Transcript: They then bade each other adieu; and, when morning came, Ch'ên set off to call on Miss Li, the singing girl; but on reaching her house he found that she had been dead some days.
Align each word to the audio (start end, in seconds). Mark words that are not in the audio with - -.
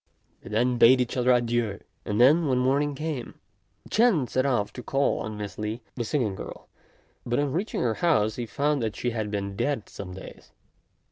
They 0.41 0.49
then 0.49 0.79
bade 0.79 0.99
each 0.99 1.15
other 1.15 1.31
adieu; 1.31 1.79
and, 2.05 2.17
when 2.17 2.57
morning 2.57 2.95
came, 2.95 3.35
Ch'ên 3.91 4.27
set 4.27 4.47
off 4.47 4.73
to 4.73 4.81
call 4.81 5.19
on 5.19 5.37
Miss 5.37 5.59
Li, 5.59 5.83
the 5.93 6.03
singing 6.03 6.33
girl; 6.33 6.67
but 7.23 7.37
on 7.37 7.51
reaching 7.51 7.81
her 7.81 7.93
house 7.93 8.35
he 8.37 8.47
found 8.47 8.81
that 8.81 8.95
she 8.95 9.11
had 9.11 9.29
been 9.29 9.55
dead 9.55 9.87
some 9.89 10.15
days. 10.15 10.53